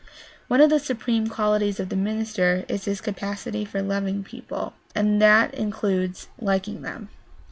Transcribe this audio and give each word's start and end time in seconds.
One 0.47 0.61
of 0.61 0.71
the 0.71 0.79
supreme 0.79 1.27
qualities 1.27 1.79
of 1.79 1.89
the 1.89 1.95
minister 1.95 2.65
is 2.67 2.85
his 2.85 3.01
capacity 3.01 3.63
for 3.65 3.83
loving 3.83 4.23
people, 4.23 4.73
and 4.95 5.21
that 5.21 5.53
includes 5.53 6.27
liking 6.39 6.81
them. 6.81 7.09